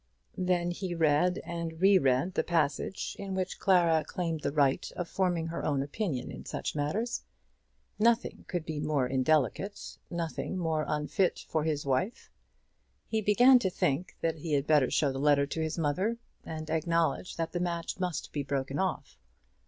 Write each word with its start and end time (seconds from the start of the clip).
Then 0.39 0.71
he 0.71 0.95
read 0.95 1.37
and 1.45 1.79
re 1.79 1.99
read 1.99 2.33
the 2.33 2.43
passage 2.43 3.15
in 3.19 3.35
which 3.35 3.59
Clara 3.59 4.03
claimed 4.03 4.39
the 4.41 4.51
right 4.51 4.91
of 4.95 5.07
forming 5.07 5.45
her 5.45 5.63
own 5.63 5.83
opinion 5.83 6.31
in 6.31 6.43
such 6.43 6.73
matters. 6.73 7.21
Nothing 7.99 8.43
could 8.47 8.65
be 8.65 8.79
more 8.79 9.05
indelicate; 9.05 9.99
nothing 10.09 10.57
more 10.57 10.85
unfit 10.87 11.45
for 11.47 11.63
his 11.65 11.85
wife. 11.85 12.31
He 13.09 13.21
began 13.21 13.59
to 13.59 13.69
think 13.69 14.17
that 14.21 14.39
he 14.39 14.53
had 14.53 14.65
better 14.65 14.89
show 14.89 15.11
the 15.11 15.19
letter 15.19 15.45
to 15.45 15.61
his 15.61 15.77
mother, 15.77 16.17
and 16.43 16.71
acknowledge 16.71 17.35
that 17.35 17.51
the 17.51 17.59
match 17.59 17.99
must 17.99 18.33
be 18.33 18.41
broken 18.41 18.79
off. 18.79 19.19